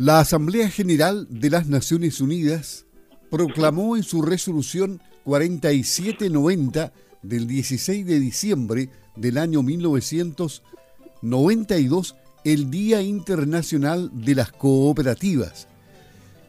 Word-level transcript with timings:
La 0.00 0.18
Asamblea 0.18 0.68
General 0.70 1.28
de 1.28 1.50
las 1.50 1.66
Naciones 1.66 2.22
Unidas 2.22 2.86
proclamó 3.30 3.98
en 3.98 4.02
su 4.02 4.22
resolución 4.22 5.02
4790 5.24 6.90
del 7.20 7.46
16 7.46 8.06
de 8.06 8.18
diciembre 8.18 8.88
del 9.14 9.36
año 9.36 9.62
1992 9.62 12.16
el 12.44 12.70
Día 12.70 13.02
Internacional 13.02 14.10
de 14.14 14.36
las 14.36 14.52
Cooperativas, 14.52 15.68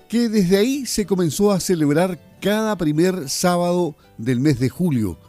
que 0.08 0.30
desde 0.30 0.56
ahí 0.56 0.86
se 0.86 1.06
comenzó 1.06 1.52
a 1.52 1.60
celebrar 1.60 2.22
cada 2.40 2.78
primer 2.78 3.28
sábado 3.28 3.98
del 4.18 4.40
mes 4.40 4.62
de 4.62 4.70
julio. 4.70 5.20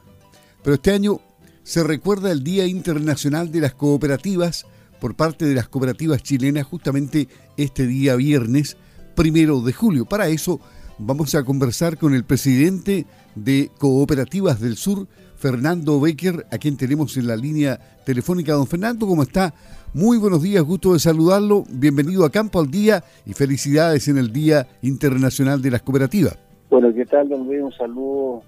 Pero 0.62 0.74
este 0.74 0.92
año 0.92 1.20
se 1.64 1.82
recuerda 1.82 2.30
el 2.30 2.44
Día 2.44 2.68
Internacional 2.68 3.50
de 3.50 3.62
las 3.62 3.74
Cooperativas 3.74 4.64
por 5.02 5.16
parte 5.16 5.46
de 5.46 5.56
las 5.56 5.66
cooperativas 5.66 6.22
chilenas 6.22 6.64
justamente 6.64 7.26
este 7.56 7.88
día 7.88 8.14
viernes, 8.14 8.76
primero 9.16 9.60
de 9.60 9.72
julio. 9.72 10.04
Para 10.04 10.28
eso 10.28 10.60
vamos 10.96 11.34
a 11.34 11.42
conversar 11.42 11.98
con 11.98 12.14
el 12.14 12.22
presidente 12.22 13.04
de 13.34 13.72
Cooperativas 13.78 14.60
del 14.60 14.76
Sur, 14.76 15.08
Fernando 15.34 15.98
Becker, 15.98 16.46
a 16.52 16.58
quien 16.58 16.76
tenemos 16.76 17.16
en 17.16 17.26
la 17.26 17.34
línea 17.34 17.80
telefónica. 18.06 18.52
Don 18.52 18.68
Fernando, 18.68 19.08
¿cómo 19.08 19.24
está? 19.24 19.52
Muy 19.92 20.18
buenos 20.18 20.40
días, 20.40 20.62
gusto 20.62 20.92
de 20.92 21.00
saludarlo. 21.00 21.64
Bienvenido 21.68 22.24
a 22.24 22.30
Campo 22.30 22.60
al 22.60 22.70
Día 22.70 23.02
y 23.26 23.32
felicidades 23.32 24.06
en 24.06 24.18
el 24.18 24.32
Día 24.32 24.68
Internacional 24.82 25.60
de 25.60 25.72
las 25.72 25.82
Cooperativas. 25.82 26.38
Bueno, 26.70 26.94
¿qué 26.94 27.04
tal, 27.06 27.28
don 27.28 27.44
Luis? 27.44 27.60
Un 27.60 27.72
saludo 27.72 28.44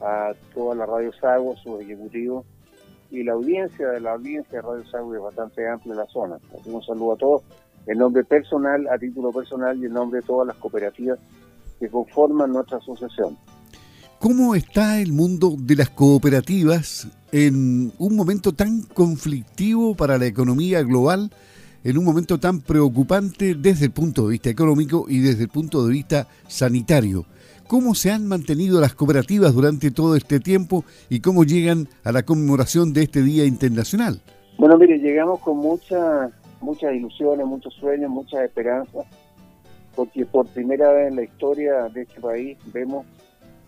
a 0.00 0.32
toda 0.52 0.74
la 0.74 0.84
Radio 0.84 1.12
Sago, 1.20 1.54
sus 1.62 1.80
ejecutivos 1.80 2.44
y 3.10 3.24
la 3.24 3.32
audiencia 3.32 3.88
de 3.88 4.00
la 4.00 4.12
audiencia 4.12 4.60
de 4.60 4.62
Radio 4.62 4.84
Sagua 4.90 5.16
es 5.16 5.22
bastante 5.22 5.68
amplia 5.68 5.92
en 5.92 5.98
la 5.98 6.06
zona. 6.06 6.38
Así 6.58 6.70
un 6.70 6.82
saludo 6.82 7.12
a 7.12 7.16
todos, 7.16 7.42
en 7.86 7.98
nombre 7.98 8.24
personal, 8.24 8.86
a 8.88 8.98
título 8.98 9.32
personal 9.32 9.78
y 9.80 9.86
en 9.86 9.92
nombre 9.92 10.20
de 10.20 10.26
todas 10.26 10.46
las 10.46 10.56
cooperativas 10.56 11.18
que 11.78 11.88
conforman 11.88 12.52
nuestra 12.52 12.78
asociación. 12.78 13.36
¿Cómo 14.18 14.54
está 14.54 15.00
el 15.00 15.12
mundo 15.12 15.56
de 15.58 15.76
las 15.76 15.90
cooperativas 15.90 17.08
en 17.32 17.90
un 17.98 18.16
momento 18.16 18.52
tan 18.52 18.82
conflictivo 18.82 19.94
para 19.94 20.18
la 20.18 20.26
economía 20.26 20.82
global, 20.82 21.30
en 21.82 21.96
un 21.96 22.04
momento 22.04 22.38
tan 22.38 22.60
preocupante 22.60 23.54
desde 23.54 23.86
el 23.86 23.92
punto 23.92 24.26
de 24.26 24.32
vista 24.32 24.50
económico 24.50 25.06
y 25.08 25.20
desde 25.20 25.44
el 25.44 25.48
punto 25.48 25.86
de 25.86 25.92
vista 25.94 26.28
sanitario? 26.46 27.24
¿Cómo 27.70 27.94
se 27.94 28.10
han 28.10 28.26
mantenido 28.26 28.80
las 28.80 28.96
cooperativas 28.96 29.54
durante 29.54 29.92
todo 29.92 30.16
este 30.16 30.40
tiempo 30.40 30.84
y 31.08 31.20
cómo 31.20 31.44
llegan 31.44 31.86
a 32.02 32.10
la 32.10 32.24
conmemoración 32.24 32.92
de 32.92 33.04
este 33.04 33.22
Día 33.22 33.44
Internacional? 33.44 34.20
Bueno, 34.58 34.76
mire, 34.76 34.98
llegamos 34.98 35.38
con 35.38 35.58
muchas 35.58 36.32
muchas 36.60 36.92
ilusiones, 36.92 37.46
muchos 37.46 37.72
sueños, 37.74 38.10
muchas 38.10 38.40
esperanzas, 38.40 39.06
porque 39.94 40.26
por 40.26 40.48
primera 40.48 40.90
vez 40.92 41.10
en 41.10 41.14
la 41.14 41.22
historia 41.22 41.84
de 41.94 42.02
este 42.02 42.20
país 42.20 42.58
vemos 42.74 43.06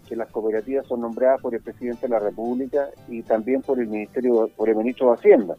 que 0.09 0.17
las 0.17 0.29
cooperativas 0.33 0.85
son 0.89 1.03
nombradas 1.03 1.41
por 1.41 1.55
el 1.55 1.63
presidente 1.63 2.09
de 2.09 2.09
la 2.09 2.19
República 2.19 2.89
y 3.07 3.23
también 3.23 3.63
por 3.63 3.79
el 3.79 3.87
ministerio, 3.87 4.51
por 4.57 4.69
el 4.69 4.75
ministro 4.75 5.11
de 5.11 5.15
Hacienda. 5.15 5.55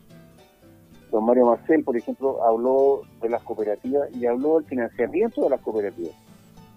Don 1.13 1.23
Mario 1.23 1.45
Marcel, 1.45 1.81
por 1.85 1.95
ejemplo, 1.95 2.43
habló 2.43 3.03
de 3.21 3.29
las 3.29 3.41
cooperativas 3.43 4.13
y 4.13 4.25
habló 4.25 4.59
del 4.59 4.65
financiamiento 4.65 5.43
de 5.43 5.49
las 5.49 5.61
cooperativas. 5.61 6.22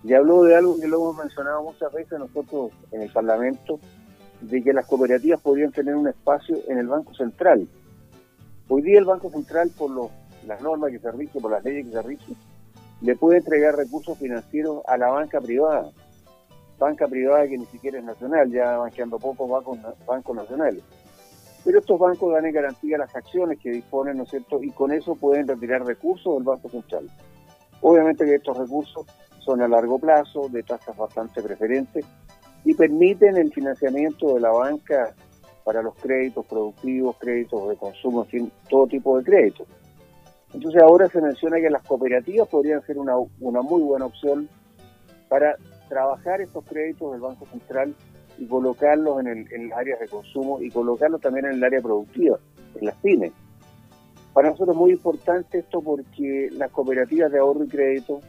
Y 0.06 0.14
habló 0.14 0.44
de 0.44 0.54
algo 0.54 0.78
que 0.78 0.86
lo 0.86 0.98
hemos 0.98 1.16
mencionado 1.16 1.64
muchas 1.64 1.92
veces 1.92 2.16
nosotros 2.16 2.70
en 2.92 3.02
el 3.02 3.10
Parlamento, 3.10 3.80
de 4.40 4.62
que 4.62 4.72
las 4.72 4.86
cooperativas 4.86 5.40
podrían 5.40 5.72
tener 5.72 5.96
un 5.96 6.06
espacio 6.06 6.56
en 6.68 6.78
el 6.78 6.86
Banco 6.86 7.12
Central. 7.12 7.66
Hoy 8.68 8.82
día 8.82 9.00
el 9.00 9.04
Banco 9.04 9.30
Central, 9.30 9.72
por 9.76 9.90
las 10.46 10.60
normas 10.62 10.92
que 10.92 11.00
se 11.00 11.10
rigen, 11.10 11.42
por 11.42 11.50
las 11.50 11.64
leyes 11.64 11.86
que 11.86 11.92
se 11.92 12.02
rigen, 12.02 12.36
le 13.00 13.16
puede 13.16 13.38
entregar 13.38 13.74
recursos 13.74 14.16
financieros 14.16 14.82
a 14.86 14.96
la 14.96 15.08
banca 15.08 15.40
privada. 15.40 15.90
Banca 16.78 17.08
privada 17.08 17.48
que 17.48 17.58
ni 17.58 17.66
siquiera 17.66 17.98
es 17.98 18.04
nacional, 18.04 18.48
ya 18.48 18.78
van 18.78 18.92
quedando 18.92 19.18
pocos 19.18 19.50
bancos, 19.50 19.76
bancos 20.06 20.36
nacionales. 20.36 20.84
Pero 21.64 21.80
estos 21.80 21.98
bancos 21.98 22.32
dan 22.32 22.46
en 22.46 22.54
garantía 22.54 22.96
las 22.96 23.16
acciones 23.16 23.58
que 23.58 23.70
disponen, 23.70 24.18
¿no 24.18 24.22
es 24.22 24.30
cierto? 24.30 24.62
Y 24.62 24.70
con 24.70 24.92
eso 24.92 25.16
pueden 25.16 25.48
retirar 25.48 25.84
recursos 25.84 26.32
del 26.36 26.44
Banco 26.44 26.68
Central. 26.68 27.10
Obviamente 27.80 28.24
que 28.24 28.36
estos 28.36 28.56
recursos 28.56 29.04
son 29.46 29.62
a 29.62 29.68
largo 29.68 29.98
plazo, 29.98 30.48
de 30.50 30.64
tasas 30.64 30.96
bastante 30.96 31.40
preferentes, 31.40 32.04
y 32.64 32.74
permiten 32.74 33.36
el 33.36 33.52
financiamiento 33.52 34.34
de 34.34 34.40
la 34.40 34.50
banca 34.50 35.14
para 35.64 35.82
los 35.82 35.94
créditos 35.94 36.44
productivos, 36.46 37.16
créditos 37.18 37.68
de 37.68 37.76
consumo, 37.76 38.24
en 38.24 38.28
fin, 38.28 38.52
todo 38.68 38.88
tipo 38.88 39.16
de 39.16 39.24
créditos. 39.24 39.68
Entonces 40.52 40.82
ahora 40.82 41.08
se 41.08 41.20
menciona 41.20 41.58
que 41.60 41.70
las 41.70 41.82
cooperativas 41.82 42.48
podrían 42.48 42.82
ser 42.82 42.98
una, 42.98 43.14
una 43.40 43.62
muy 43.62 43.82
buena 43.82 44.06
opción 44.06 44.48
para 45.28 45.56
trabajar 45.88 46.40
estos 46.40 46.64
créditos 46.64 47.12
del 47.12 47.20
Banco 47.20 47.46
Central 47.46 47.94
y 48.38 48.46
colocarlos 48.46 49.20
en, 49.20 49.26
el, 49.28 49.52
en 49.52 49.68
las 49.68 49.78
áreas 49.78 50.00
de 50.00 50.08
consumo 50.08 50.60
y 50.60 50.70
colocarlos 50.70 51.20
también 51.20 51.46
en 51.46 51.52
el 51.52 51.64
área 51.64 51.80
productiva, 51.80 52.38
en 52.74 52.86
las 52.86 52.96
pymes. 52.96 53.32
Para 54.32 54.50
nosotros 54.50 54.74
es 54.74 54.80
muy 54.80 54.90
importante 54.92 55.58
esto 55.58 55.80
porque 55.80 56.48
las 56.52 56.70
cooperativas 56.70 57.30
de 57.32 57.38
ahorro 57.38 57.64
y 57.64 57.68
crédito 57.68 58.20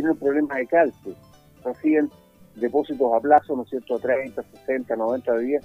tienen 0.00 0.16
problemas 0.16 0.56
de 0.56 0.66
calce, 0.66 1.14
reciben 1.62 2.10
depósitos 2.56 3.12
a 3.12 3.20
plazo, 3.20 3.54
¿no 3.54 3.64
es 3.64 3.68
cierto?, 3.68 3.96
a 3.96 3.98
30, 3.98 4.42
60, 4.42 4.96
90 4.96 5.38
días, 5.38 5.64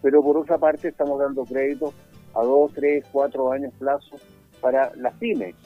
pero 0.00 0.22
por 0.22 0.36
otra 0.36 0.56
parte 0.56 0.88
estamos 0.88 1.18
dando 1.18 1.44
créditos 1.44 1.92
a 2.34 2.42
2, 2.42 2.72
3, 2.74 3.04
4 3.10 3.52
años 3.52 3.72
plazo 3.78 4.16
para 4.60 4.94
las 4.96 5.14
pymes. 5.14 5.56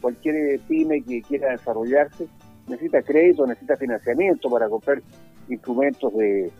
Cualquier 0.00 0.60
pyme 0.60 1.02
que 1.02 1.22
quiera 1.22 1.52
desarrollarse 1.52 2.28
necesita 2.68 3.02
crédito, 3.02 3.46
necesita 3.46 3.76
financiamiento 3.76 4.50
para 4.50 4.68
comprar 4.68 5.00
instrumentos 5.48 6.12
de, 6.14 6.52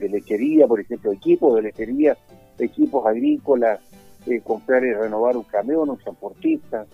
lechería, 0.00 0.66
por 0.66 0.80
ejemplo, 0.80 1.12
equipos 1.12 1.54
de 1.54 1.62
lechería, 1.62 2.16
equipos 2.58 3.06
agrícolas, 3.06 3.78
eh, 4.26 4.40
comprar 4.40 4.84
y 4.84 4.92
renovar 4.92 5.36
un 5.36 5.44
camión, 5.44 5.90
un 5.90 5.98
transportista, 5.98 6.86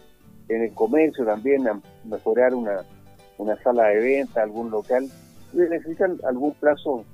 en 0.48 0.62
el 0.62 0.72
comercio 0.74 1.24
también 1.24 1.64
mejorar 2.04 2.54
una, 2.54 2.84
una 3.38 3.60
sala 3.62 3.88
de 3.88 3.98
venta, 4.00 4.42
algún 4.42 4.70
local, 4.70 5.08
necesitan 5.52 6.18
algún 6.24 6.52
plazo 6.54 7.04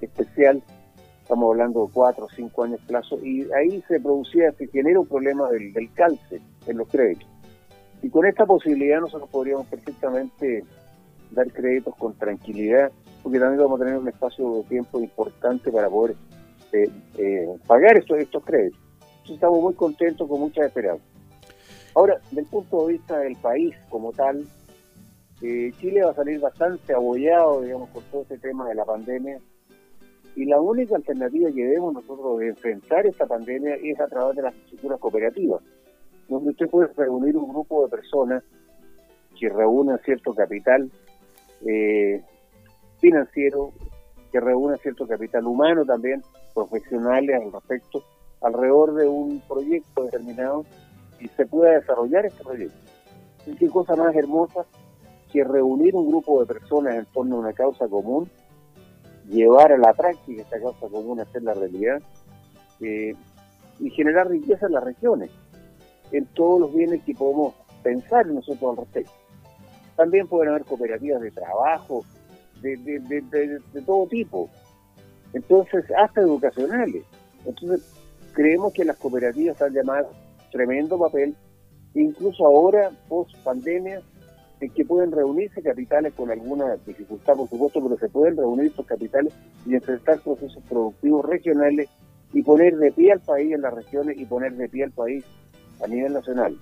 especial, 0.00 0.62
estamos 1.22 1.50
hablando 1.50 1.86
de 1.86 1.92
cuatro 1.92 2.26
o 2.26 2.28
cinco 2.30 2.64
años 2.64 2.80
plazo, 2.86 3.18
y 3.24 3.46
ahí 3.52 3.82
se 3.88 4.00
producía, 4.00 4.52
se 4.52 4.66
genera 4.68 5.00
un 5.00 5.06
problema 5.06 5.48
del, 5.50 5.92
calce 5.94 6.40
en 6.66 6.76
los 6.76 6.88
créditos. 6.88 7.28
Y 8.02 8.10
con 8.10 8.26
esta 8.26 8.44
posibilidad 8.46 9.00
nosotros 9.00 9.30
podríamos 9.30 9.66
perfectamente 9.66 10.64
dar 11.30 11.50
créditos 11.52 11.94
con 11.96 12.14
tranquilidad, 12.14 12.90
porque 13.22 13.38
también 13.38 13.62
vamos 13.62 13.80
a 13.80 13.84
tener 13.84 13.98
un 13.98 14.08
espacio 14.08 14.56
de 14.56 14.62
tiempo 14.64 15.00
importante 15.00 15.70
para 15.70 15.88
poder 15.88 16.16
eh, 16.72 16.90
eh, 17.18 17.48
pagar 17.66 17.96
estos, 17.96 18.18
estos 18.18 18.44
créditos. 18.44 18.80
Entonces 19.00 19.34
estamos 19.34 19.62
muy 19.62 19.74
contentos, 19.74 20.28
con 20.28 20.40
mucha 20.40 20.64
esperanza. 20.66 21.04
Ahora, 21.94 22.18
del 22.30 22.46
punto 22.46 22.86
de 22.86 22.94
vista 22.94 23.18
del 23.18 23.36
país 23.36 23.74
como 23.88 24.12
tal, 24.12 24.46
Chile 25.42 26.04
va 26.04 26.12
a 26.12 26.14
salir 26.14 26.38
bastante 26.38 26.94
abollado, 26.94 27.62
digamos, 27.62 27.90
por 27.90 28.04
todo 28.04 28.22
este 28.22 28.38
tema 28.38 28.68
de 28.68 28.76
la 28.76 28.84
pandemia. 28.84 29.40
Y 30.36 30.44
la 30.44 30.60
única 30.60 30.94
alternativa 30.94 31.50
que 31.50 31.64
debemos 31.64 31.94
nosotros 31.94 32.38
de 32.38 32.48
enfrentar 32.48 33.06
esta 33.06 33.26
pandemia 33.26 33.74
es 33.82 33.98
a 34.00 34.06
través 34.06 34.36
de 34.36 34.42
las 34.42 34.54
estructuras 34.54 35.00
cooperativas, 35.00 35.60
donde 36.28 36.50
usted 36.50 36.68
puede 36.70 36.92
reunir 36.96 37.36
un 37.36 37.48
grupo 37.48 37.84
de 37.84 37.90
personas 37.90 38.44
que 39.38 39.48
reúnan 39.48 39.98
cierto 40.04 40.32
capital 40.32 40.88
eh, 41.66 42.22
financiero, 43.00 43.72
que 44.30 44.38
reúnan 44.38 44.78
cierto 44.78 45.08
capital 45.08 45.44
humano 45.44 45.84
también, 45.84 46.22
profesionales 46.54 47.42
al 47.42 47.52
respecto, 47.52 48.04
alrededor 48.40 48.94
de 48.94 49.08
un 49.08 49.40
proyecto 49.40 50.04
determinado 50.04 50.64
y 51.18 51.26
se 51.28 51.46
pueda 51.46 51.72
desarrollar 51.72 52.26
este 52.26 52.44
proyecto. 52.44 52.78
Y 53.46 53.56
qué 53.56 53.68
cosa 53.68 53.96
más 53.96 54.14
hermosa 54.14 54.64
que 55.32 55.44
reunir 55.44 55.94
un 55.96 56.08
grupo 56.08 56.40
de 56.40 56.46
personas 56.46 56.96
en 56.96 57.06
torno 57.06 57.36
a 57.36 57.40
una 57.40 57.52
causa 57.52 57.88
común, 57.88 58.28
llevar 59.28 59.72
a 59.72 59.78
la 59.78 59.94
práctica 59.94 60.42
esta 60.42 60.60
causa 60.60 60.88
común, 60.88 61.20
hacer 61.20 61.42
la 61.42 61.54
realidad 61.54 62.02
eh, 62.80 63.14
y 63.80 63.90
generar 63.90 64.28
riqueza 64.28 64.66
en 64.66 64.72
las 64.72 64.84
regiones, 64.84 65.30
en 66.10 66.26
todos 66.26 66.60
los 66.60 66.74
bienes 66.74 67.02
que 67.04 67.14
podemos 67.14 67.54
pensar 67.82 68.26
nosotros 68.26 68.70
al 68.70 68.84
respecto. 68.84 69.12
También 69.96 70.28
pueden 70.28 70.50
haber 70.50 70.64
cooperativas 70.64 71.20
de 71.22 71.30
trabajo, 71.30 72.04
de, 72.60 73.82
todo 73.84 74.06
tipo, 74.06 74.50
entonces 75.32 75.84
hasta 75.96 76.20
educacionales. 76.20 77.04
Entonces 77.44 77.94
creemos 78.32 78.72
que 78.72 78.84
las 78.84 78.96
cooperativas 78.98 79.60
han 79.62 79.72
llamado 79.72 80.10
tremendo 80.50 80.98
papel, 80.98 81.34
incluso 81.94 82.46
ahora, 82.46 82.90
post 83.08 83.36
pandemia, 83.42 84.02
que 84.70 84.84
pueden 84.84 85.12
reunirse 85.12 85.62
capitales 85.62 86.12
con 86.14 86.30
alguna 86.30 86.76
dificultad, 86.86 87.34
por 87.34 87.48
supuesto, 87.48 87.82
pero 87.82 87.98
se 87.98 88.08
pueden 88.08 88.36
reunir 88.36 88.66
estos 88.66 88.86
capitales 88.86 89.32
y 89.66 89.74
enfrentar 89.74 90.20
procesos 90.20 90.62
productivos 90.68 91.24
regionales 91.24 91.88
y 92.32 92.42
poner 92.42 92.76
de 92.76 92.92
pie 92.92 93.12
al 93.12 93.20
país 93.20 93.52
en 93.52 93.62
las 93.62 93.74
regiones 93.74 94.18
y 94.18 94.24
poner 94.24 94.54
de 94.56 94.68
pie 94.68 94.84
al 94.84 94.92
país 94.92 95.24
a 95.82 95.86
nivel 95.86 96.12
nacional. 96.12 96.56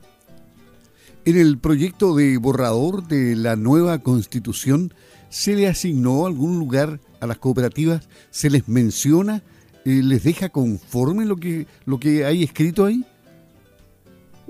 En 1.24 1.36
el 1.36 1.58
proyecto 1.58 2.14
de 2.16 2.38
borrador 2.38 3.06
de 3.06 3.36
la 3.36 3.54
nueva 3.56 3.98
constitución, 3.98 4.94
¿se 5.28 5.54
le 5.54 5.68
asignó 5.68 6.26
algún 6.26 6.58
lugar 6.58 6.98
a 7.20 7.26
las 7.26 7.38
cooperativas? 7.38 8.08
¿Se 8.30 8.48
les 8.48 8.68
menciona? 8.68 9.42
Eh, 9.84 10.00
¿Les 10.02 10.24
deja 10.24 10.48
conforme 10.48 11.26
lo 11.26 11.36
que, 11.36 11.66
lo 11.84 12.00
que 12.00 12.24
hay 12.24 12.42
escrito 12.42 12.86
ahí? 12.86 13.04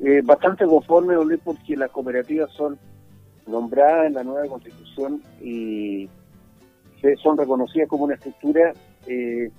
Eh, 0.03 0.23
bastante 0.25 0.65
conforme, 0.65 1.15
porque 1.39 1.77
las 1.77 1.91
cooperativas 1.91 2.51
son 2.53 2.79
nombradas 3.51 4.07
en 4.07 4.15
la 4.15 4.25
nueva 4.25 4.47
constitución 4.47 5.23
y 5.41 6.09
son 7.23 7.37
reconocidas 7.37 7.89
como 7.89 8.05
una 8.05 8.15
estructura 8.15 8.73
eh, 9.07 9.51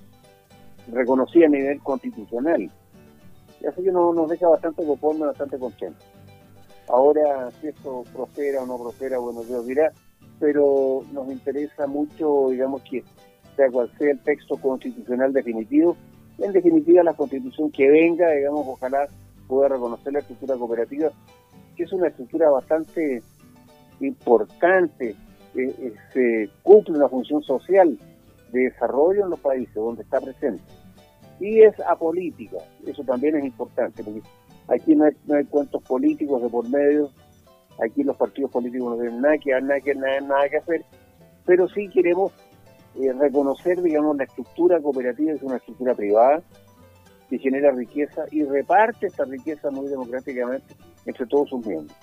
reconocida 0.92 1.46
a 1.46 1.50
nivel 1.50 1.80
constitucional. 1.82 2.70
Y 3.62 3.66
así 3.66 3.84
que 3.84 3.92
nos, 3.92 4.30
deja 4.30 4.48
bastante 4.48 4.86
conforme, 4.86 5.26
bastante 5.26 5.58
contento. 5.58 6.00
Ahora, 6.88 7.50
si 7.60 7.68
esto 7.68 8.04
prospera 8.12 8.64
o 8.64 8.66
no 8.66 8.78
prospera, 8.78 9.18
bueno, 9.20 9.44
Dios 9.44 9.66
dirá, 9.66 9.92
pero 10.40 11.04
nos 11.12 11.32
interesa 11.32 11.88
mucho, 11.88 12.50
digamos, 12.50 12.82
que 12.82 13.04
sea 13.56 13.70
cual 13.70 13.92
sea 13.98 14.12
el 14.12 14.20
texto 14.24 14.58
constitucional 14.58 15.32
definitivo, 15.32 15.96
en 16.40 16.52
definitiva 16.52 17.04
la 17.04 17.14
constitución 17.14 17.72
que 17.72 17.88
venga, 17.90 18.32
digamos, 18.32 18.66
ojalá 18.68 19.08
pueda 19.48 19.70
reconocer 19.70 20.14
la 20.14 20.20
estructura 20.20 20.56
cooperativa, 20.56 21.12
que 21.76 21.84
es 21.84 21.94
una 21.94 22.08
estructura 22.08 22.50
bastante 22.50 23.22
importante, 24.08 25.16
eh, 25.56 25.94
se 26.14 26.50
cumple 26.64 26.98
una 26.98 27.10
función 27.10 27.42
social 27.44 27.98
de 28.52 28.60
desarrollo 28.62 29.24
en 29.24 29.30
los 29.32 29.40
países 29.40 29.74
donde 29.76 30.04
está 30.04 30.20
presente. 30.20 30.64
Y 31.40 31.62
es 31.62 31.80
apolítica, 31.82 32.58
eso 32.86 33.04
también 33.04 33.36
es 33.38 33.46
importante, 33.46 34.04
porque 34.04 34.22
aquí 34.68 34.96
no 34.96 35.06
hay, 35.06 35.46
cuentos 35.46 35.82
políticos 35.84 36.42
de 36.42 36.50
por 36.50 36.70
medio, 36.70 37.10
aquí 37.84 38.04
los 38.04 38.16
partidos 38.16 38.52
políticos 38.52 38.92
no 38.92 39.02
tienen 39.02 39.22
nada 39.22 39.38
que, 39.38 39.52
nada 39.60 39.80
que, 39.82 39.96
nada, 39.96 40.22
nada 40.22 40.50
que 40.50 40.58
hacer, 40.58 40.86
pero 41.46 41.68
sí 41.70 41.90
queremos 41.90 42.32
eh, 43.00 43.12
reconocer, 43.14 43.82
digamos, 43.82 44.18
la 44.18 44.26
estructura 44.26 44.80
cooperativa 44.80 45.32
es 45.32 45.42
una 45.42 45.58
estructura 45.58 45.96
privada 45.96 46.44
que 47.30 47.40
genera 47.40 47.72
riqueza 47.72 48.26
y 48.30 48.44
reparte 48.44 49.08
esta 49.08 49.24
riqueza 49.24 49.72
muy 49.72 49.88
democráticamente 49.88 50.76
entre 51.06 51.26
todos 51.26 51.50
sus 51.50 51.66
miembros. 51.66 51.98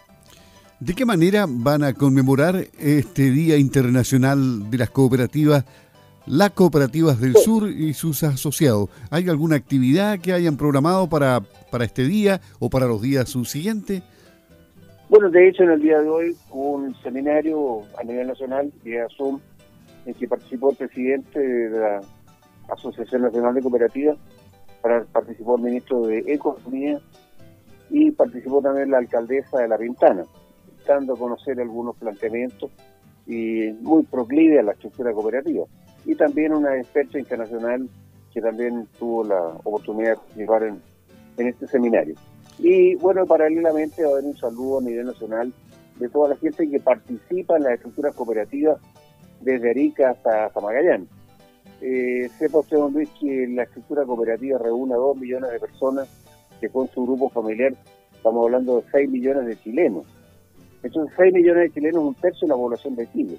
¿De 0.81 0.95
qué 0.95 1.05
manera 1.05 1.47
van 1.49 1.83
a 1.83 1.93
conmemorar 1.93 2.55
este 2.79 3.33
Día 3.33 3.57
Internacional 3.57 4.71
de 4.71 4.79
las 4.79 4.91
Cooperativas, 4.91 5.65
las 6.25 6.51
Cooperativas 6.51 7.21
del 7.21 7.35
Sur 7.35 7.69
y 7.69 7.95
sus 7.95 8.23
asociados? 8.23 8.89
¿Hay 9.11 9.29
alguna 9.29 9.57
actividad 9.57 10.21
que 10.21 10.33
hayan 10.33 10.57
programado 10.57 11.09
para, 11.09 11.41
para 11.73 11.85
este 11.85 12.05
día 12.05 12.41
o 12.61 12.71
para 12.71 12.87
los 12.87 13.03
días 13.03 13.29
subsiguientes? 13.29 14.05
Bueno, 15.09 15.31
de 15.31 15.49
hecho, 15.49 15.65
en 15.65 15.71
el 15.71 15.83
día 15.83 15.99
de 15.99 16.09
hoy 16.09 16.37
hubo 16.49 16.75
un 16.75 16.95
seminario 17.03 17.81
a 17.99 18.05
nivel 18.05 18.29
nacional 18.29 18.73
vía 18.85 19.09
Zoom 19.17 19.41
en 20.07 20.15
que 20.15 20.29
participó 20.29 20.71
el 20.71 20.77
presidente 20.77 21.41
de 21.41 21.77
la 21.77 22.01
Asociación 22.73 23.23
Nacional 23.23 23.53
de 23.53 23.63
Cooperativas, 23.63 24.17
participó 25.11 25.57
el 25.57 25.63
ministro 25.63 26.07
de 26.07 26.19
Economía 26.29 27.01
y 27.91 28.13
participó 28.13 28.63
también 28.63 28.93
la 28.93 28.99
alcaldesa 28.99 29.59
de 29.59 29.67
La 29.67 29.77
Pintana 29.77 30.23
a 30.93 31.17
conocer 31.17 31.61
algunos 31.61 31.97
planteamientos 31.97 32.71
y 33.27 33.73
muy 33.81 34.05
proclive 34.05 34.59
a 34.59 34.63
la 34.63 34.73
estructura 34.73 35.13
cooperativa. 35.13 35.67
Y 36.07 36.15
también 36.15 36.55
una 36.55 36.77
experta 36.77 37.19
internacional 37.19 37.89
que 38.33 38.41
también 38.41 38.87
tuvo 38.99 39.25
la 39.25 39.41
oportunidad 39.65 40.13
de 40.13 40.17
participar 40.17 40.63
en, 40.65 40.81
este 41.37 41.67
seminario. 41.69 42.15
Y 42.59 42.97
bueno, 42.97 43.25
paralelamente 43.27 44.05
a 44.05 44.09
haber 44.09 44.25
un 44.25 44.37
saludo 44.37 44.79
a 44.79 44.83
nivel 44.83 45.07
nacional 45.07 45.53
de 45.97 46.09
toda 46.09 46.31
la 46.31 46.37
gente 46.37 46.69
que 46.69 46.81
participa 46.81 47.57
en 47.57 47.65
las 47.65 47.75
estructuras 47.75 48.15
cooperativas 48.15 48.81
desde 49.41 49.71
Arica 49.71 50.11
hasta, 50.11 50.61
Magallanes. 50.61 51.09
Eh, 51.81 52.29
sepa 52.39 52.59
usted, 52.59 52.77
don 52.77 52.93
Luis, 52.93 53.09
que 53.21 53.47
la 53.49 53.63
estructura 53.65 54.05
cooperativa 54.05 54.59
reúne 54.59 54.95
a 54.95 54.97
dos 54.97 55.17
millones 55.17 55.53
de 55.53 55.61
personas 55.61 56.09
que 56.61 56.69
con 56.69 56.89
su 56.89 57.05
grupo 57.05 57.29
familiar 57.29 57.73
estamos 58.19 58.45
hablando 58.45 58.81
de 58.81 58.91
6 58.91 59.11
millones 59.11 59.47
de 59.47 59.57
chilenos. 59.61 60.07
Entonces, 60.83 61.15
6 61.17 61.35
millones 61.35 61.65
de 61.65 61.75
chilenos, 61.75 62.05
un 62.05 62.15
tercio 62.15 62.47
de 62.47 62.49
la 62.49 62.57
población 62.57 62.95
de 62.97 63.11
Chile. 63.13 63.39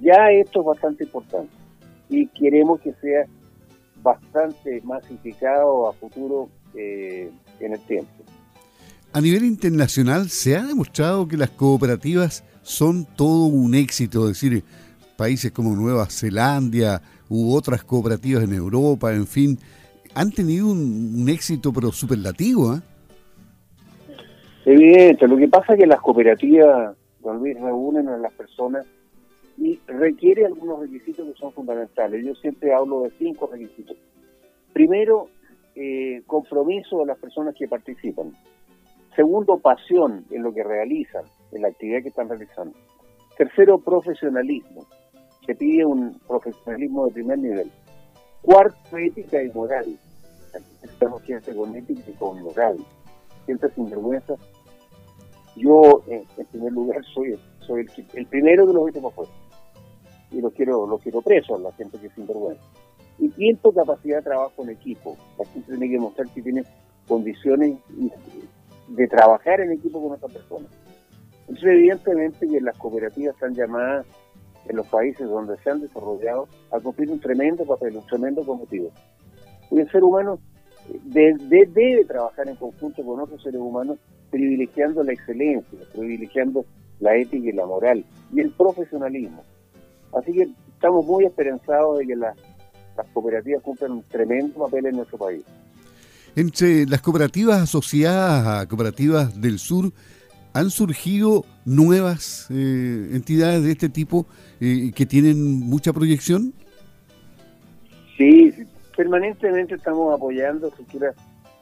Ya 0.00 0.30
esto 0.30 0.60
es 0.60 0.66
bastante 0.66 1.04
importante 1.04 1.52
y 2.08 2.26
queremos 2.28 2.80
que 2.80 2.92
sea 2.94 3.26
bastante 4.02 4.80
masificado 4.84 5.88
a 5.88 5.92
futuro 5.94 6.48
eh, 6.74 7.30
en 7.60 7.72
el 7.72 7.80
tiempo. 7.80 8.10
A 9.12 9.20
nivel 9.20 9.44
internacional 9.44 10.28
se 10.28 10.56
ha 10.56 10.62
demostrado 10.62 11.26
que 11.26 11.36
las 11.36 11.50
cooperativas 11.50 12.44
son 12.62 13.06
todo 13.16 13.46
un 13.46 13.74
éxito, 13.74 14.28
es 14.28 14.40
decir, 14.40 14.62
países 15.16 15.50
como 15.50 15.74
Nueva 15.74 16.06
Zelanda 16.10 17.02
u 17.28 17.54
otras 17.54 17.82
cooperativas 17.84 18.44
en 18.44 18.52
Europa, 18.52 19.12
en 19.12 19.26
fin, 19.26 19.58
han 20.14 20.30
tenido 20.30 20.68
un, 20.68 21.28
éxito 21.28 21.72
pero 21.72 21.92
superlativo. 21.92 22.76
¿eh? 22.76 22.80
Evidente, 24.70 25.26
lo 25.26 25.38
que 25.38 25.48
pasa 25.48 25.72
es 25.72 25.80
que 25.80 25.86
las 25.86 26.02
cooperativas, 26.02 26.94
don 27.20 27.38
Luis, 27.38 27.58
reúnen 27.58 28.06
a 28.06 28.18
las 28.18 28.34
personas 28.34 28.84
y 29.56 29.80
requiere 29.86 30.44
algunos 30.44 30.80
requisitos 30.80 31.26
que 31.26 31.32
son 31.40 31.54
fundamentales. 31.54 32.22
Yo 32.22 32.34
siempre 32.34 32.74
hablo 32.74 33.04
de 33.04 33.10
cinco 33.18 33.48
requisitos. 33.50 33.96
Primero, 34.74 35.30
eh, 35.74 36.20
compromiso 36.26 36.98
de 36.98 37.06
las 37.06 37.18
personas 37.18 37.54
que 37.54 37.66
participan. 37.66 38.36
Segundo, 39.16 39.56
pasión 39.56 40.26
en 40.30 40.42
lo 40.42 40.52
que 40.52 40.62
realizan, 40.62 41.24
en 41.50 41.62
la 41.62 41.68
actividad 41.68 42.02
que 42.02 42.10
están 42.10 42.28
realizando. 42.28 42.76
Tercero, 43.38 43.78
profesionalismo. 43.78 44.84
Se 45.46 45.54
pide 45.54 45.86
un 45.86 46.20
profesionalismo 46.28 47.06
de 47.06 47.12
primer 47.14 47.38
nivel. 47.38 47.70
Cuarto, 48.42 48.98
ética 48.98 49.42
y 49.42 49.50
moral. 49.50 49.86
Aquí 50.54 50.66
estamos 50.82 51.22
siempre 51.22 51.54
con 51.54 51.74
ética 51.74 52.02
y 52.06 52.12
con 52.12 52.42
moral. 52.42 52.76
Siempre 53.46 53.70
sin 53.70 53.88
vergüenza 53.88 54.34
yo, 55.58 56.02
en, 56.06 56.24
primer 56.46 56.72
lugar, 56.72 57.04
soy 57.04 57.38
el, 58.14 58.26
primero 58.26 58.66
de 58.66 58.72
los 58.72 58.82
últimos 58.84 59.14
fuera. 59.14 59.30
Y 60.30 60.40
lo 60.40 60.50
quiero, 60.50 60.86
lo 60.86 60.98
quiero 60.98 61.22
preso 61.22 61.56
a 61.56 61.58
la 61.58 61.72
gente 61.72 61.98
que 61.98 62.06
es 62.06 62.12
sinvergüenza. 62.14 62.62
Y 63.18 63.30
quinto, 63.30 63.72
capacidad 63.72 64.18
de 64.18 64.22
trabajo 64.22 64.62
en 64.62 64.70
equipo. 64.70 65.16
La 65.38 65.44
gente 65.46 65.68
tiene 65.72 65.88
que 65.88 65.98
mostrar 65.98 66.28
que 66.28 66.42
tiene 66.42 66.64
condiciones 67.06 67.78
de 68.88 69.08
trabajar 69.08 69.60
en 69.60 69.72
equipo 69.72 70.02
con 70.02 70.12
otra 70.12 70.28
persona. 70.28 70.66
Entonces, 71.40 71.70
evidentemente 71.70 72.46
que 72.46 72.60
las 72.60 72.76
cooperativas 72.76 73.34
están 73.34 73.54
llamadas 73.54 74.06
en 74.68 74.76
los 74.76 74.86
países 74.86 75.26
donde 75.26 75.56
se 75.58 75.70
han 75.70 75.80
desarrollado 75.80 76.46
a 76.70 76.78
cumplir 76.78 77.10
un 77.10 77.20
tremendo 77.20 77.64
papel, 77.64 77.96
un 77.96 78.06
tremendo 78.06 78.44
cometido. 78.44 78.90
Y 79.70 79.80
el 79.80 79.90
ser 79.90 80.04
humano 80.04 80.38
debe 81.04 82.04
trabajar 82.04 82.48
en 82.48 82.56
conjunto 82.56 83.02
con 83.02 83.20
otros 83.20 83.42
seres 83.42 83.60
humanos 83.60 83.98
privilegiando 84.30 85.02
la 85.02 85.12
excelencia, 85.12 85.78
privilegiando 85.92 86.64
la 87.00 87.16
ética 87.16 87.48
y 87.48 87.52
la 87.52 87.66
moral 87.66 88.04
y 88.32 88.40
el 88.40 88.50
profesionalismo. 88.50 89.42
Así 90.12 90.32
que 90.32 90.48
estamos 90.74 91.04
muy 91.04 91.24
esperanzados 91.24 91.98
de 91.98 92.06
que 92.06 92.16
las 92.16 92.36
cooperativas 93.12 93.62
cumplan 93.62 93.92
un 93.92 94.02
tremendo 94.04 94.64
papel 94.64 94.86
en 94.86 94.96
nuestro 94.96 95.18
país. 95.18 95.42
Entre 96.36 96.86
las 96.86 97.00
cooperativas 97.00 97.60
asociadas 97.60 98.46
a 98.46 98.66
cooperativas 98.68 99.40
del 99.40 99.58
sur, 99.58 99.92
¿han 100.52 100.70
surgido 100.70 101.44
nuevas 101.64 102.46
eh, 102.50 103.10
entidades 103.12 103.62
de 103.64 103.72
este 103.72 103.88
tipo 103.88 104.26
eh, 104.60 104.92
que 104.94 105.06
tienen 105.06 105.60
mucha 105.60 105.92
proyección? 105.92 106.52
Sí, 108.16 108.52
permanentemente 108.96 109.76
estamos 109.76 110.14
apoyando 110.14 110.68
estructuras 110.68 111.14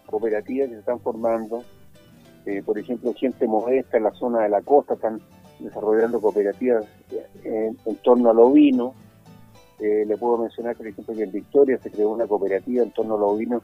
cooperativas 0.06 0.68
que 0.68 0.74
se 0.74 0.80
están 0.80 1.00
formando, 1.00 1.64
eh, 2.46 2.62
por 2.64 2.78
ejemplo, 2.78 3.12
gente 3.14 3.46
modesta 3.48 3.96
en 3.96 4.04
la 4.04 4.12
zona 4.12 4.44
de 4.44 4.48
la 4.48 4.62
costa 4.62 4.94
están 4.94 5.20
desarrollando 5.58 6.20
cooperativas 6.20 6.86
en, 7.42 7.76
torno 8.04 8.30
al 8.30 8.38
ovino. 8.38 8.94
Eh, 9.80 10.04
le 10.06 10.16
puedo 10.16 10.38
mencionar, 10.38 10.76
por 10.76 10.86
ejemplo, 10.86 11.14
que 11.14 11.24
en 11.24 11.32
Victoria 11.32 11.76
se 11.78 11.90
creó 11.90 12.10
una 12.10 12.26
cooperativa 12.26 12.84
en 12.84 12.92
torno 12.92 13.16
al 13.16 13.24
ovino 13.24 13.62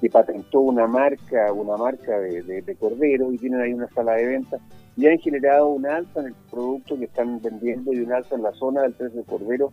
que 0.00 0.08
patentó 0.08 0.60
una 0.60 0.86
marca, 0.86 1.52
una 1.52 1.76
marca 1.76 2.18
de, 2.18 2.76
cordero 2.78 3.32
y 3.32 3.38
tienen 3.38 3.60
ahí 3.60 3.72
una 3.72 3.88
sala 3.88 4.14
de 4.14 4.26
venta 4.26 4.58
y 4.96 5.06
han 5.06 5.18
generado 5.18 5.68
un 5.68 5.86
alza 5.86 6.20
en 6.20 6.26
el 6.26 6.34
producto 6.50 6.96
que 6.96 7.04
están 7.04 7.40
vendiendo 7.40 7.92
y 7.92 8.00
un 8.00 8.12
alza 8.12 8.34
en 8.34 8.42
la 8.42 8.52
zona 8.52 8.82
del 8.82 8.92
precio 8.94 9.20
de 9.20 9.26
cordero 9.26 9.72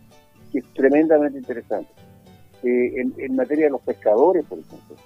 que 0.52 0.58
es 0.58 0.64
tremendamente 0.74 1.38
interesante. 1.38 1.90
Eh, 2.62 3.06
en, 3.16 3.36
materia 3.36 3.66
de 3.66 3.70
los 3.70 3.80
pescadores, 3.80 4.44
por 4.44 4.58
ejemplo, 4.58 4.96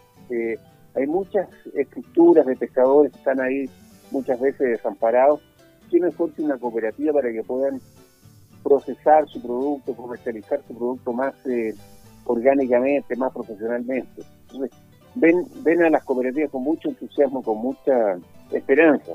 hay 0.95 1.07
muchas 1.07 1.49
estructuras 1.75 2.47
de 2.47 2.57
pescadores 2.57 3.13
que 3.13 3.19
están 3.19 3.41
ahí 3.41 3.69
muchas 4.11 4.41
veces 4.41 4.71
desamparados. 4.71 5.41
¿Qué 5.91 6.01
mejor 6.01 6.31
una 6.39 6.57
cooperativa 6.59 7.13
para 7.13 7.33
que 7.33 7.43
puedan 7.43 7.81
procesar 8.63 9.29
su 9.29 9.43
producto, 9.43 9.95
comercializar 9.95 10.63
su 10.67 10.77
producto 10.77 11.13
más 11.13 11.35
eh, 11.47 11.75
orgánicamente, 12.25 13.17
más 13.17 13.33
profesionalmente? 13.33 14.23
Entonces, 14.43 14.71
ven, 15.15 15.45
ven 15.63 15.83
a 15.83 15.91
las 15.91 16.05
cooperativas 16.05 16.51
con 16.51 16.63
mucho 16.63 16.89
entusiasmo, 16.89 17.43
con 17.43 17.59
mucha 17.59 18.17
esperanza. 18.53 19.13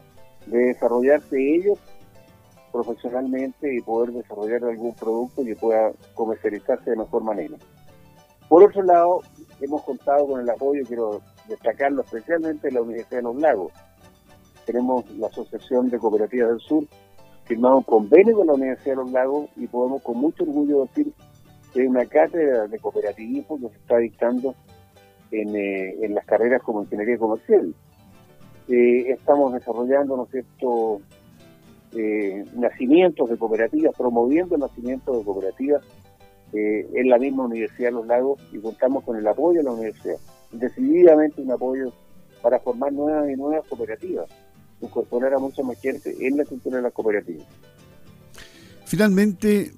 de 0.47 0.57
desarrollarse 0.57 1.37
ellos 1.37 1.79
profesionalmente 2.71 3.73
y 3.75 3.81
poder 3.81 4.11
desarrollar 4.11 4.63
algún 4.63 4.93
producto 4.93 5.43
que 5.43 5.55
pueda 5.55 5.91
comercializarse 6.13 6.91
de 6.91 6.97
mejor 6.97 7.23
manera. 7.23 7.57
Por 8.47 8.63
otro 8.63 8.83
lado, 8.83 9.21
hemos 9.61 9.83
contado 9.83 10.27
con 10.27 10.41
el 10.41 10.49
apoyo, 10.49 10.83
quiero 10.87 11.21
destacarlo 11.49 12.01
especialmente, 12.01 12.71
la 12.71 12.81
Universidad 12.81 13.17
de 13.17 13.23
los 13.23 13.35
Lagos. 13.35 13.73
Tenemos 14.65 15.09
la 15.17 15.27
Asociación 15.27 15.89
de 15.89 15.97
Cooperativas 15.97 16.49
del 16.49 16.59
Sur, 16.59 16.85
firmado 17.45 17.77
un 17.77 17.83
convenio 17.83 18.37
con 18.37 18.47
la 18.47 18.53
Universidad 18.53 18.95
de 18.95 19.01
los 19.03 19.11
Lagos 19.11 19.49
y 19.55 19.67
podemos 19.67 20.01
con 20.03 20.17
mucho 20.17 20.43
orgullo 20.43 20.85
decir 20.85 21.11
que 21.73 21.81
hay 21.81 21.87
una 21.87 22.05
cátedra 22.05 22.67
de 22.67 22.79
cooperativismo 22.79 23.59
que 23.59 23.69
se 23.69 23.75
está 23.75 23.97
dictando 23.97 24.55
en, 25.31 25.55
eh, 25.55 25.95
en 26.01 26.15
las 26.15 26.25
carreras 26.25 26.61
como 26.63 26.83
ingeniería 26.83 27.17
comercial. 27.17 27.73
Eh, 28.67 29.11
estamos 29.11 29.53
desarrollando, 29.53 30.15
¿no 30.15 30.25
cierto?, 30.27 31.01
eh, 31.95 32.45
nacimientos 32.55 33.29
de 33.29 33.37
cooperativas, 33.37 33.95
promoviendo 33.97 34.55
el 34.55 34.61
nacimiento 34.61 35.17
de 35.17 35.23
cooperativas 35.23 35.83
en 36.51 37.07
la 37.07 37.19
misma 37.19 37.45
Universidad 37.45 37.89
de 37.89 37.93
los 37.93 38.07
Lagos 38.07 38.41
y 38.51 38.57
contamos 38.57 39.03
con 39.03 39.15
el 39.15 39.27
apoyo 39.27 39.59
de 39.59 39.63
la 39.63 39.71
universidad. 39.71 40.17
Decididamente 40.51 41.41
un 41.41 41.51
apoyo 41.51 41.93
para 42.41 42.59
formar 42.59 42.91
nuevas 42.93 43.29
y 43.29 43.35
nuevas 43.35 43.67
cooperativas, 43.67 44.27
incorporar 44.81 45.33
a 45.33 45.39
mucha 45.39 45.61
más 45.63 45.79
gente 45.79 46.15
en 46.19 46.37
la 46.37 46.45
cultura 46.45 46.77
de 46.77 46.83
las 46.83 46.93
cooperativas. 46.93 47.45
Finalmente, 48.85 49.73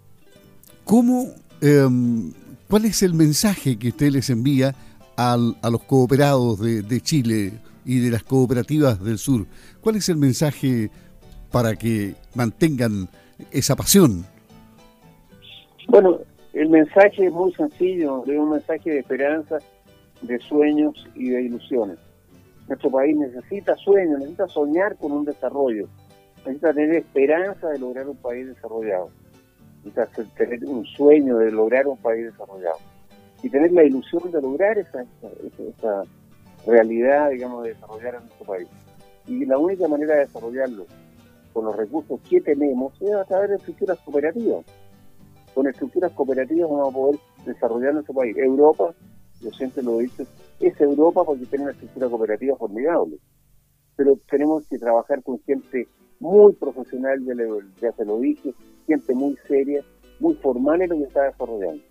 ¿cómo, 0.85 1.27
em, 1.59 2.31
¿cuál 2.69 2.85
es 2.85 3.03
el 3.03 3.13
mensaje 3.13 3.77
que 3.77 3.89
usted 3.89 4.11
les 4.11 4.29
envía 4.29 4.73
al, 5.17 5.57
a 5.61 5.69
los 5.69 5.83
cooperados 5.83 6.59
de, 6.59 6.81
de 6.81 7.01
Chile 7.01 7.53
y 7.83 7.99
de 7.99 8.11
las 8.11 8.23
cooperativas 8.23 9.03
del 9.03 9.17
sur? 9.17 9.45
¿Cuál 9.81 9.97
es 9.97 10.07
el 10.07 10.17
mensaje 10.17 10.89
para 11.51 11.75
que 11.75 12.15
mantengan 12.35 13.09
esa 13.51 13.75
pasión? 13.75 14.25
Bueno, 15.87 16.19
el 16.53 16.69
mensaje 16.69 17.25
es 17.25 17.33
muy 17.33 17.53
sencillo, 17.53 18.23
es 18.25 18.37
un 18.37 18.51
mensaje 18.51 18.91
de 18.91 18.99
esperanza, 18.99 19.57
de 20.21 20.39
sueños 20.39 21.07
y 21.15 21.29
de 21.29 21.43
ilusiones. 21.43 21.97
Nuestro 22.67 22.91
país 22.91 23.17
necesita 23.17 23.75
sueños, 23.75 24.19
necesita 24.19 24.47
soñar 24.47 24.95
con 24.97 25.11
un 25.11 25.25
desarrollo, 25.25 25.87
necesita 26.37 26.73
tener 26.73 26.95
esperanza 26.95 27.69
de 27.69 27.79
lograr 27.79 28.07
un 28.07 28.17
país 28.17 28.47
desarrollado, 28.47 29.09
necesita 29.83 30.07
tener 30.37 30.63
un 30.65 30.85
sueño 30.85 31.37
de 31.37 31.51
lograr 31.51 31.87
un 31.87 31.97
país 31.97 32.25
desarrollado 32.25 32.77
y 33.43 33.49
tener 33.49 33.71
la 33.71 33.83
ilusión 33.83 34.31
de 34.31 34.41
lograr 34.41 34.77
esa, 34.77 35.03
esa, 35.67 36.03
realidad, 36.65 37.31
digamos, 37.31 37.63
de 37.63 37.69
desarrollar 37.69 38.15
a 38.17 38.19
nuestro 38.19 38.45
país. 38.45 38.67
Y 39.27 39.45
la 39.45 39.57
única 39.57 39.87
manera 39.87 40.13
de 40.13 40.21
desarrollarlo 40.21 40.85
con 41.53 41.65
los 41.65 41.75
recursos 41.75 42.19
que 42.29 42.39
tenemos 42.41 42.93
es 43.01 43.13
a 43.13 43.25
través 43.25 43.49
de 43.49 43.55
estructuras 43.55 43.99
cooperativas. 43.99 44.65
Con 45.53 45.67
estructuras 45.67 46.11
cooperativas 46.13 46.69
vamos 46.69 46.89
a 46.89 46.95
poder 46.95 47.19
desarrollar 47.45 47.93
nuestro 47.93 48.13
país. 48.13 48.37
Europa, 48.37 48.93
yo 49.41 49.51
siempre 49.51 49.83
lo 49.83 49.99
he 49.99 50.03
dicho, 50.03 50.23
es 50.59 50.79
Europa 50.79 51.23
porque 51.23 51.45
tiene 51.45 51.63
una 51.65 51.73
estructura 51.73 52.09
cooperativa 52.09 52.55
formidable. 52.55 53.17
Pero 53.95 54.17
tenemos 54.29 54.65
que 54.67 54.77
trabajar 54.77 55.21
con 55.23 55.39
gente 55.43 55.87
muy 56.19 56.53
profesional, 56.53 57.19
ya 57.81 57.91
se 57.91 58.05
lo 58.05 58.19
dije, 58.19 58.53
gente 58.87 59.13
muy 59.13 59.35
seria, 59.47 59.83
muy 60.19 60.35
formal 60.35 60.81
en 60.81 60.89
lo 60.89 60.97
que 60.97 61.03
está 61.03 61.23
desarrollando. 61.23 61.83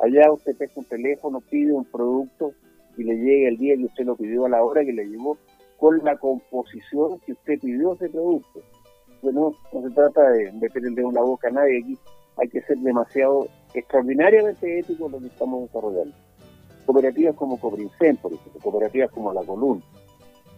Allá 0.00 0.32
usted 0.32 0.56
pesca 0.56 0.80
un 0.80 0.86
teléfono, 0.86 1.40
pide 1.40 1.72
un 1.72 1.84
producto 1.84 2.52
y 2.96 3.04
le 3.04 3.14
llega 3.14 3.48
el 3.48 3.56
día 3.56 3.76
que 3.76 3.84
usted 3.84 4.04
lo 4.04 4.16
pidió 4.16 4.46
a 4.46 4.48
la 4.48 4.62
hora 4.62 4.84
que 4.84 4.92
le 4.92 5.06
llegó 5.06 5.38
con 5.78 5.98
la 6.04 6.16
composición 6.18 7.18
que 7.20 7.32
usted 7.32 7.58
pidió 7.60 7.94
ese 7.94 8.08
producto 8.08 8.60
no, 9.22 9.54
no 9.72 9.82
se 9.82 9.90
trata 9.90 10.30
de 10.30 10.52
meter 10.52 10.84
el 10.84 10.94
dedo 10.94 11.08
en 11.08 11.14
la 11.14 11.22
boca 11.22 11.48
a 11.48 11.52
nadie 11.52 11.80
aquí, 11.82 11.98
hay 12.36 12.48
que 12.48 12.62
ser 12.62 12.78
demasiado 12.78 13.46
extraordinariamente 13.74 14.78
ético 14.78 15.08
lo 15.08 15.18
que 15.18 15.26
estamos 15.26 15.62
desarrollando. 15.62 16.14
Cooperativas 16.90 17.36
como 17.36 17.56
Coprincen, 17.56 18.16
por 18.16 18.32
ejemplo, 18.32 18.60
cooperativas 18.60 19.12
como 19.12 19.32
La 19.32 19.44
Column, 19.44 19.80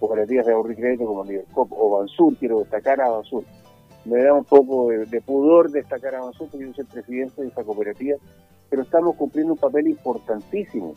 cooperativas 0.01 0.47
de 0.47 0.55
ahorro 0.55 0.73
y 0.73 0.77
crédito 0.77 1.05
como 1.05 1.25
Libercop 1.25 1.71
o 1.73 1.99
Bansur, 1.99 2.35
quiero 2.39 2.61
destacar 2.61 3.03
a 3.03 3.11
Bansur. 3.11 3.45
Me 4.07 4.23
da 4.23 4.33
un 4.33 4.47
poco 4.47 4.89
de, 4.89 5.21
pudor 5.21 5.71
destacar 5.71 6.15
a 6.15 6.23
Bansur 6.23 6.49
porque 6.49 6.65
yo 6.65 6.73
soy 6.73 6.85
presidente 6.87 7.43
de 7.43 7.49
esta 7.49 7.63
cooperativa, 7.63 8.17
pero 8.71 8.81
estamos 8.81 9.15
cumpliendo 9.17 9.53
un 9.53 9.59
papel 9.59 9.89
importantísimo 9.89 10.95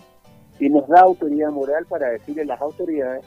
y 0.57 0.69
nos 0.69 0.87
da 0.87 1.01
autoridad 1.01 1.51
moral 1.51 1.85
para 1.85 2.11
decirle 2.11 2.43
a 2.43 2.45
las 2.45 2.61
autoridades 2.61 3.25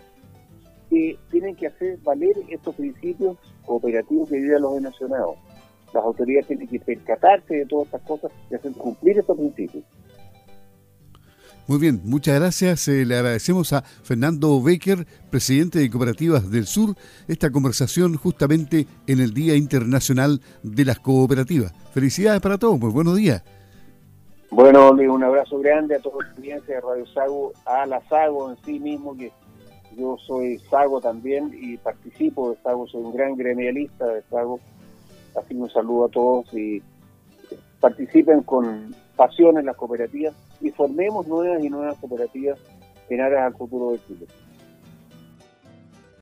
que 0.89 1.19
tienen 1.31 1.57
que 1.57 1.67
hacer 1.67 1.99
valer 1.99 2.37
estos 2.49 2.75
principios 2.75 3.37
cooperativos 3.67 4.31
que 4.31 4.39
viven 4.39 4.63
los 4.63 4.81
mencionado. 4.81 5.35
Las 5.93 6.03
autoridades 6.03 6.47
tienen 6.47 6.69
que 6.69 6.81
percatarse 6.81 7.55
de 7.55 7.67
todas 7.67 7.89
estas 7.89 8.01
cosas 8.01 8.33
y 8.51 8.55
hacer 8.55 8.73
cumplir 8.73 9.19
estos 9.19 9.37
principios. 9.37 9.85
Muy 11.69 11.79
bien, 11.79 12.01
muchas 12.03 12.41
gracias. 12.41 12.89
Eh, 12.89 13.05
le 13.05 13.17
agradecemos 13.17 13.75
a 13.75 13.83
Fernando 13.83 14.63
Becker, 14.63 15.07
presidente 15.31 15.79
de 15.79 15.91
Cooperativas 15.91 16.51
del 16.51 16.65
Sur, 16.65 16.97
esta 17.29 17.51
conversación 17.51 18.17
justamente 18.17 18.87
en 19.07 19.21
el 19.21 19.35
Día 19.35 19.55
Internacional 19.55 20.41
de 20.63 20.87
las 20.87 20.99
Cooperativas. 20.99 21.75
Felicidades 21.93 22.41
para 22.41 22.57
todos, 22.57 22.81
pues 22.81 22.95
buenos 22.95 23.17
días. 23.17 23.45
Bueno, 24.51 24.93
un 24.93 25.23
abrazo 25.23 25.59
grande 25.59 25.97
a 25.97 25.99
toda 25.99 26.25
la 26.25 26.31
audiencia 26.31 26.77
de 26.77 26.81
Radio 26.81 27.07
Sago, 27.09 27.53
a 27.67 27.85
la 27.85 28.01
Sago 28.09 28.51
en 28.51 28.57
sí 28.65 28.81
mismo, 28.81 29.15
que 29.15 29.31
yo 29.95 30.17
soy 30.27 30.59
Sago 30.71 31.03
también 31.03 31.51
y 31.53 31.77
participo 31.77 32.51
de 32.51 32.57
Sago, 32.63 32.87
soy 32.87 33.03
un 33.03 33.13
gran 33.13 33.37
gremialista 33.37 34.07
de 34.07 34.23
Sago. 34.31 34.59
Así 35.37 35.55
un 35.55 35.69
saludo 35.69 36.07
a 36.07 36.09
todos 36.09 36.55
y 36.55 36.83
participen 37.79 38.43
con 38.43 38.95
pasión 39.17 39.59
en 39.59 39.67
las 39.67 39.77
cooperativas 39.77 40.35
y 40.61 40.71
formemos 40.71 41.27
nuevas 41.27 41.63
y 41.63 41.71
nuevas 41.71 41.99
cooperativas 41.99 42.59
en 43.09 43.21
aras 43.21 43.47
al 43.47 43.55
futuro 43.57 43.93
de 43.93 44.01
Chile. 44.07 44.27